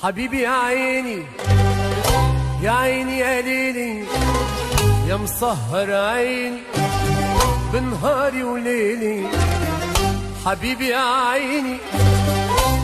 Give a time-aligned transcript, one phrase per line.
[0.00, 1.22] حبيبي يا عيني
[2.62, 4.04] يا عيني يا ليلي
[5.08, 6.58] يا مسهر عيني
[7.72, 9.26] بنهاري وليلي.
[10.46, 11.76] حبيبي يا عيني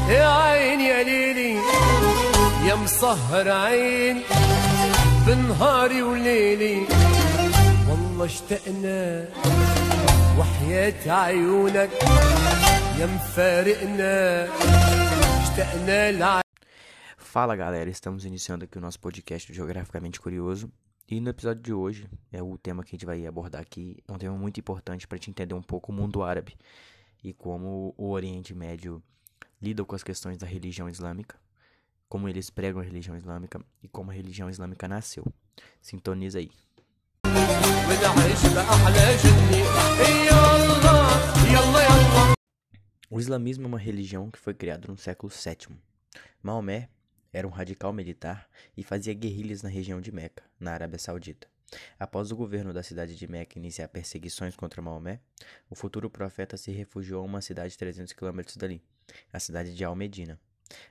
[0.09, 1.55] يا عيني يا ليلي
[2.69, 4.21] يا مسهر عيني
[5.27, 6.83] بنهاري وليلي.
[7.89, 9.25] والله اشتقنا
[10.39, 10.95] وحياة
[11.25, 11.91] عيونك
[12.99, 14.49] يا مفارقنا
[15.43, 16.48] اشتقنا لعيونك
[17.31, 20.73] Fala galera, estamos iniciando aqui o nosso podcast Geograficamente Curioso.
[21.07, 24.13] E no episódio de hoje, é o tema que a gente vai abordar aqui, é
[24.13, 26.57] um tema muito importante para te entender um pouco o mundo árabe
[27.23, 29.03] e como o Oriente Médio
[29.61, 31.39] lida com as questões da religião islâmica,
[32.09, 35.23] como eles pregam a religião islâmica e como a religião islâmica nasceu.
[35.83, 36.51] Sintoniza aí.
[43.11, 45.77] O islamismo é uma religião que foi criada no século VII.
[46.43, 46.89] Maomé
[47.33, 51.47] era um radical militar e fazia guerrilhas na região de Meca, na Arábia Saudita.
[51.99, 55.21] Após o governo da cidade de Meca iniciar perseguições contra Maomé,
[55.69, 58.83] o futuro profeta se refugiou a uma cidade 300 quilômetros dali,
[59.33, 60.41] a cidade de Al-Medina.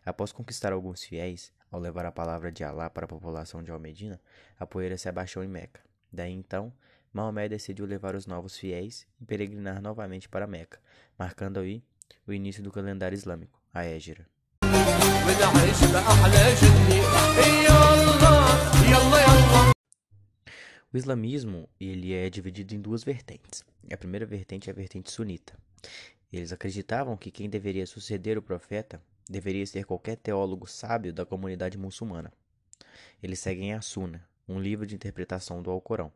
[0.06, 4.22] Após conquistar alguns fiéis, ao levar a palavra de Alá para a população de Al-Medina,
[4.60, 5.82] a poeira se abaixou em Meca.
[6.12, 6.74] Daí então,
[7.12, 10.80] Maomé decidiu levar os novos fiéis e peregrinar novamente para Meca,
[11.18, 11.84] marcando aí
[12.26, 14.28] o início do calendário islâmico, a Égira.
[15.27, 16.99] ونعيش بأحلى جني
[17.67, 18.33] يلا
[18.91, 19.73] يلا يلا
[20.93, 23.65] O islamismo ele é dividido em duas vertentes.
[23.91, 25.55] A primeira vertente é a vertente sunita.
[26.31, 31.79] Eles acreditavam que quem deveria suceder o profeta deveria ser qualquer teólogo sábio da comunidade
[31.79, 32.31] muçulmana.
[33.23, 36.13] Eles seguem a Sunna, um livro de interpretação do Alcorão.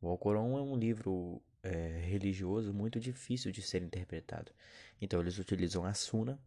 [0.00, 4.52] O Alcorão é um livro é, religioso muito difícil de ser interpretado.
[5.00, 6.38] Então eles utilizam a Sunna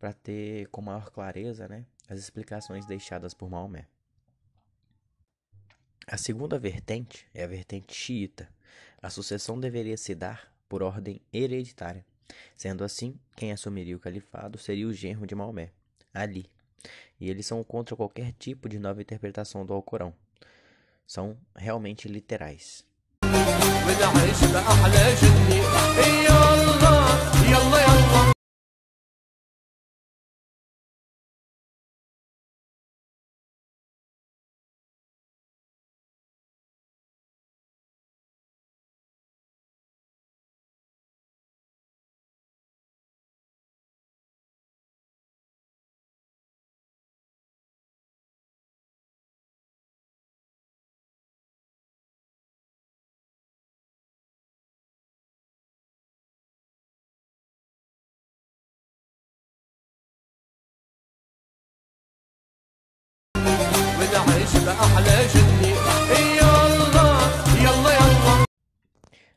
[0.00, 3.86] para ter com maior clareza né, as explicações deixadas por Maomé.
[6.06, 8.48] A segunda vertente é a vertente xiita.
[9.00, 12.04] A sucessão deveria se dar por ordem hereditária.
[12.56, 15.70] Sendo assim, quem assumiria o califado seria o genro de Maomé,
[16.12, 16.50] Ali.
[17.20, 20.14] E eles são contra qualquer tipo de nova interpretação do Alcorão.
[21.06, 22.84] São realmente literais.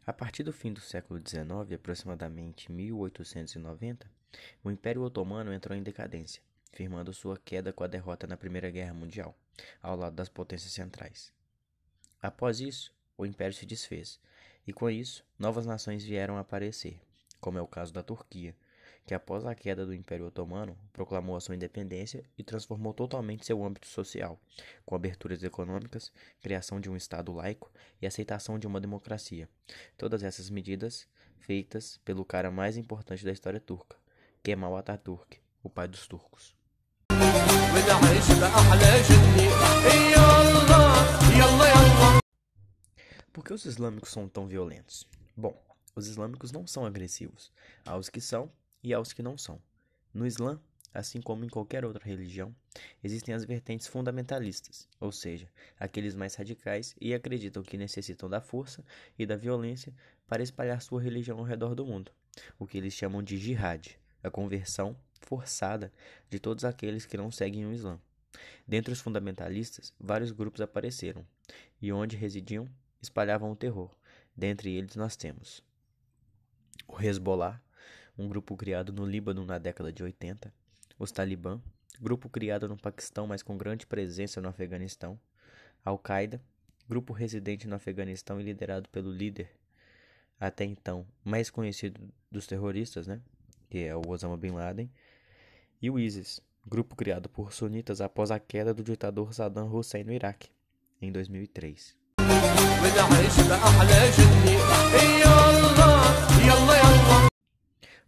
[0.06, 4.10] A partir do fim do século XIX, aproximadamente 1890,
[4.64, 6.42] o Império Otomano entrou em decadência,
[6.72, 9.36] firmando sua queda com a derrota na Primeira Guerra Mundial,
[9.82, 11.32] ao lado das potências centrais.
[12.22, 14.20] Após isso, o Império se desfez,
[14.66, 17.00] e com isso, novas nações vieram a aparecer,
[17.40, 18.56] como é o caso da Turquia,
[19.06, 23.64] que após a queda do Império Otomano, proclamou a sua independência e transformou totalmente seu
[23.64, 24.40] âmbito social,
[24.86, 27.72] com aberturas econômicas, criação de um Estado laico
[28.02, 29.50] e aceitação de uma democracia.
[29.98, 33.98] Todas essas medidas feitas pelo cara mais importante da história turca,
[34.42, 36.56] Kemal Atatürk, o pai dos turcos.
[43.32, 45.08] Por que os islâmicos são tão violentos?
[45.36, 45.60] Bom,
[45.96, 47.52] os islâmicos não são agressivos.
[47.86, 48.52] Há os que são,
[48.84, 49.62] e há os que não são.
[50.14, 50.60] No Islã,
[50.94, 52.56] assim como em qualquer outra religião,
[53.04, 55.50] existem as vertentes fundamentalistas, ou seja,
[55.80, 58.86] aqueles mais radicais e acreditam que necessitam da força
[59.18, 59.94] e da violência
[60.28, 62.12] para espalhar sua religião ao redor do mundo,
[62.60, 65.92] o que eles chamam de jihad, a conversão forçada
[66.30, 68.00] de todos aqueles que não seguem o Islã.
[68.68, 71.26] Dentre os fundamentalistas, vários grupos apareceram,
[71.82, 72.68] e onde residiam,
[73.02, 73.96] espalhavam o terror.
[74.36, 75.64] Dentre eles nós temos
[76.88, 77.62] o Hezbollah,
[78.18, 80.54] um grupo criado no Líbano na década de 80,
[81.00, 81.60] os Talibã,
[82.00, 85.20] grupo criado no Paquistão, mas com grande presença no Afeganistão,
[85.84, 86.42] Al-Qaeda,
[86.88, 89.50] grupo residente no Afeganistão e liderado pelo líder,
[90.40, 92.02] até então mais conhecido
[92.32, 93.22] dos terroristas, né,
[93.70, 94.92] que é o Osama Bin Laden,
[95.82, 100.14] e o ISIS, grupo criado por sunitas após a queda do ditador Saddam Hussein no
[100.14, 100.50] Iraque,
[101.02, 101.96] em 2003.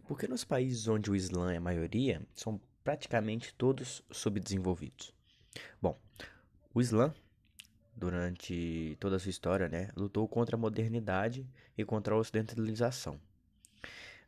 [0.06, 5.12] Porque nos países onde o Islã é maioria, são praticamente todos subdesenvolvidos.
[5.82, 5.98] Bom,
[6.72, 7.12] o Islã,
[7.96, 11.44] durante toda a sua história, né, lutou contra a modernidade
[11.76, 13.18] e contra a ocidentalização.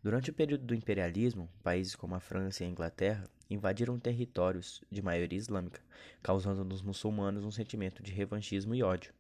[0.03, 5.03] Durante o período do imperialismo, países como a França e a Inglaterra invadiram territórios de
[5.03, 5.81] maioria islâmica,
[6.23, 9.13] causando nos muçulmanos um sentimento de revanchismo e ódio.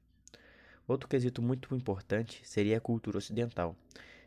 [0.86, 3.76] Outro quesito muito importante seria a cultura ocidental,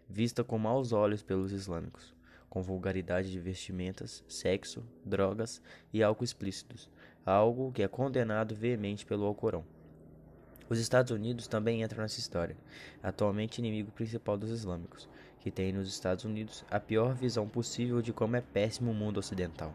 [0.07, 2.13] vista com maus olhos pelos islâmicos,
[2.51, 5.61] com vulgaridade de vestimentas, sexo, drogas
[5.93, 6.89] e álcool explícitos,
[7.25, 9.63] algo que é condenado veemente pelo Alcorão.
[10.67, 12.57] Os Estados Unidos também entram nessa história,
[13.01, 15.07] atualmente inimigo principal dos islâmicos,
[15.39, 19.17] que tem nos Estados Unidos a pior visão possível de como é péssimo o mundo
[19.17, 19.73] ocidental.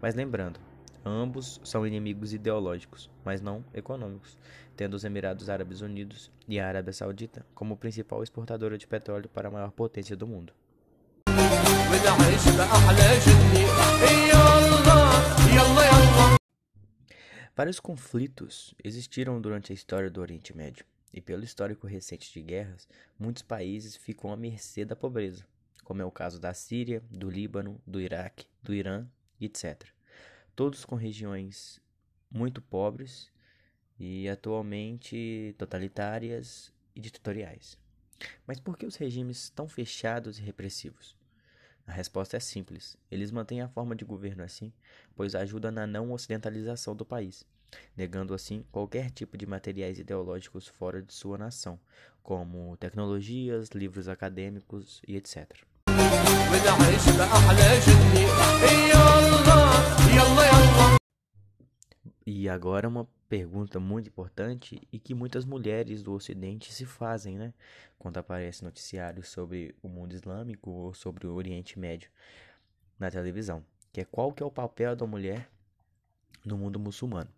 [0.00, 0.60] Mas lembrando,
[1.04, 4.38] ambos são inimigos ideológicos, mas não econômicos,
[4.76, 9.48] tendo os Emirados Árabes Unidos e a Arábia Saudita como principal exportadora de petróleo para
[9.48, 10.52] a maior potência do mundo.
[11.89, 13.63] ونعيش بأحلى جني
[14.29, 14.95] يلا
[15.55, 16.37] يلا يلا
[17.55, 22.87] Vários conflitos existiram durante a história do Oriente Médio, e pelo histórico recente de guerras,
[23.19, 25.45] muitos países ficam à mercê da pobreza,
[25.83, 29.05] como é o caso da Síria, do Líbano, do Iraque, do Irã
[29.39, 29.83] e etc.
[30.55, 31.79] Todos com regiões
[32.31, 33.31] muito pobres
[33.99, 37.77] e atualmente totalitárias e ditatoriais.
[38.47, 41.15] Mas por que os regimes tão fechados e repressivos?
[41.88, 42.98] A resposta é simples.
[43.10, 44.70] Eles mantêm a forma de governo assim,
[45.16, 47.46] pois ajuda na não ocidentalização do país,
[47.96, 51.80] negando assim qualquer tipo de materiais ideológicos fora de sua nação,
[52.22, 55.50] como tecnologias, livros acadêmicos e etc.
[62.30, 67.54] E agora uma pergunta muito importante e que muitas mulheres do Ocidente se fazem, né?
[67.98, 72.10] Quando aparece noticiários sobre o mundo islâmico ou sobre o Oriente Médio
[72.98, 75.48] na televisão, que é qual que é o papel da mulher
[76.44, 77.30] no mundo muçulmano.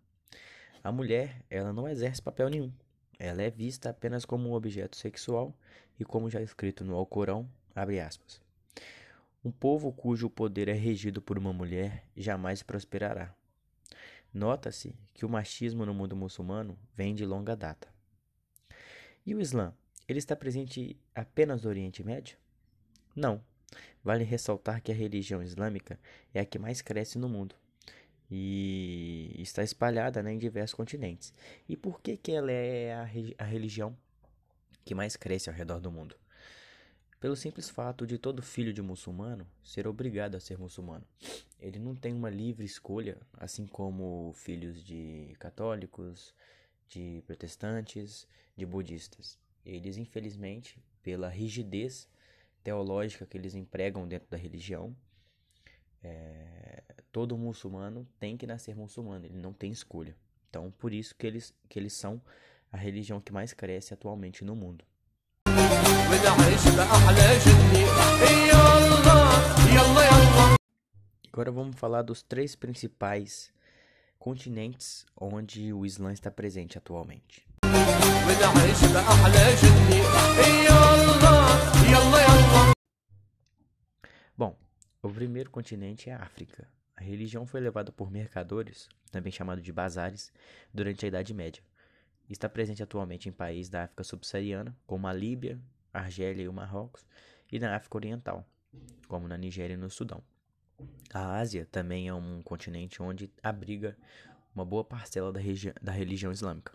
[0.83, 2.73] A mulher, ela não exerce papel nenhum.
[3.17, 5.55] Ela é vista apenas como um objeto sexual
[5.97, 8.41] e como já escrito no Alcorão, abre aspas.
[9.41, 13.33] Um povo cujo poder é regido por uma mulher jamais prosperará.
[14.33, 17.87] Nota-se que o machismo no mundo muçulmano vem de longa data.
[19.25, 19.73] E o Islã?
[20.07, 22.37] Ele está presente apenas no Oriente Médio?
[23.15, 23.43] Não.
[24.03, 25.99] Vale ressaltar que a religião islâmica
[26.33, 27.55] é a que mais cresce no mundo
[28.31, 31.33] e está espalhada né, em diversos continentes.
[31.67, 33.01] E por que, que ela é a,
[33.37, 33.95] a religião
[34.85, 36.15] que mais cresce ao redor do mundo?
[37.21, 41.05] Pelo simples fato de todo filho de muçulmano ser obrigado a ser muçulmano.
[41.59, 46.33] Ele não tem uma livre escolha, assim como filhos de católicos,
[46.89, 48.27] de protestantes,
[48.57, 49.37] de budistas.
[49.63, 52.09] Eles, infelizmente, pela rigidez
[52.63, 54.95] teológica que eles empregam dentro da religião,
[56.01, 56.81] é,
[57.11, 60.17] todo muçulmano tem que nascer muçulmano, ele não tem escolha.
[60.49, 62.19] Então, por isso que eles, que eles são
[62.71, 64.83] a religião que mais cresce atualmente no mundo.
[71.31, 73.49] Agora vamos falar dos três principais
[74.19, 77.47] continentes onde o Islã está presente atualmente.
[84.37, 84.57] Bom,
[85.01, 86.67] o primeiro continente é a África.
[86.97, 90.33] A religião foi levada por mercadores, também chamado de bazares,
[90.73, 91.63] durante a Idade Média.
[92.29, 95.57] Está presente atualmente em países da África subsaariana, como a Líbia,
[95.93, 97.05] Argélia e o Marrocos,
[97.51, 98.45] e na África Oriental,
[99.07, 100.23] como na Nigéria e no Sudão.
[101.13, 103.97] A Ásia também é um continente onde abriga
[104.55, 105.39] uma boa parcela da,
[105.81, 106.73] da religião islâmica.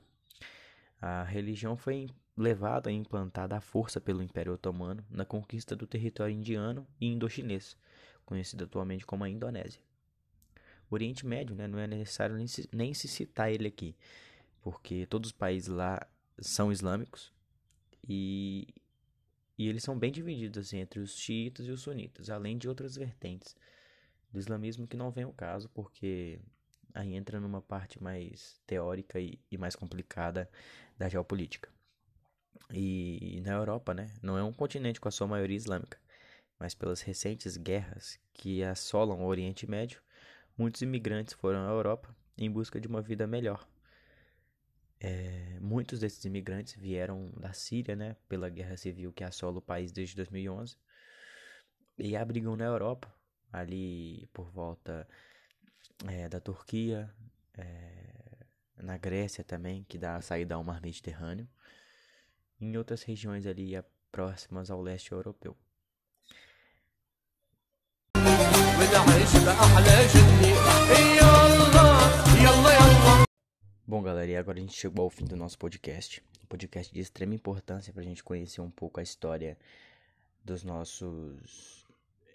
[1.00, 6.34] A religião foi levada e implantada à força pelo Império Otomano na conquista do território
[6.34, 7.76] indiano e indochinês,
[8.24, 9.80] conhecido atualmente como a Indonésia.
[10.90, 13.96] O Oriente Médio, né, não é necessário nem se, nem se citar ele aqui,
[14.60, 16.06] porque todos os países lá
[16.38, 17.32] são islâmicos
[18.06, 18.68] e,
[19.58, 22.96] e eles são bem divididos assim, entre os xiitas e os sunitas, além de outras
[22.96, 23.56] vertentes
[24.30, 26.38] do islamismo que não vem ao caso, porque
[26.94, 30.48] aí entra numa parte mais teórica e, e mais complicada
[30.98, 31.70] da geopolítica.
[32.72, 35.98] E na Europa, né, não é um continente com a sua maioria islâmica,
[36.58, 40.02] mas pelas recentes guerras que assolam o Oriente Médio,
[40.56, 43.66] muitos imigrantes foram à Europa em busca de uma vida melhor.
[44.98, 49.92] É, muitos desses imigrantes vieram da Síria, né, pela guerra civil que assola o país
[49.92, 50.76] desde 2011,
[51.98, 53.12] e abrigam na Europa,
[53.52, 55.06] ali por volta
[56.06, 57.10] é, da Turquia,
[57.56, 61.48] é, na Grécia também, que dá a saída ao mar Mediterrâneo,
[62.60, 63.72] em outras regiões ali
[64.10, 65.56] próximas ao leste europeu.
[73.88, 76.20] Bom, galera, e agora a gente chegou ao fim do nosso podcast.
[76.42, 79.56] Um podcast de extrema importância para a gente conhecer um pouco a história
[80.44, 81.86] dos nossos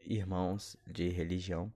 [0.06, 1.70] irmãos de religião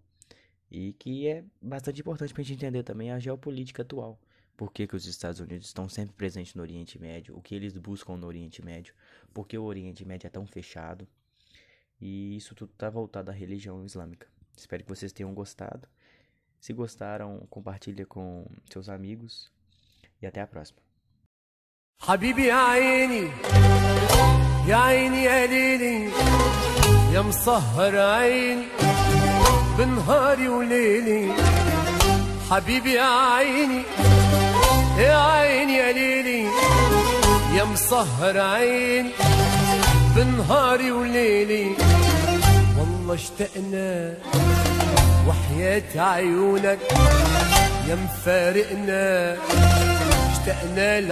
[0.72, 4.18] e que é bastante importante para a gente entender também a geopolítica atual.
[4.56, 7.76] Por que, que os Estados Unidos estão sempre presentes no Oriente Médio, o que eles
[7.76, 8.94] buscam no Oriente Médio,
[9.34, 11.06] por que o Oriente Médio é tão fechado.
[12.00, 14.26] E isso tudo está voltado à religião islâmica.
[14.56, 15.86] Espero que vocês tenham gostado.
[16.62, 19.54] Se gostaram, compartilha com seus amigos
[20.28, 20.80] até a próxima.
[22.00, 23.32] حبيبي يا عيني
[24.68, 26.10] يا عيني يا ليلي
[27.14, 28.66] يا مسهر عيني
[29.78, 31.34] بنهاري وليلي.
[32.52, 33.82] حبيبي يا عيني
[34.98, 36.50] يا عيني يا ليلي
[37.58, 39.12] يا مسهر عيني
[40.16, 41.76] بنهاري وليلي.
[42.78, 44.18] والله اشتقنا
[45.28, 46.80] وحياة عيونك
[47.88, 49.06] يا مفارقنا.
[50.46, 51.12] تقلل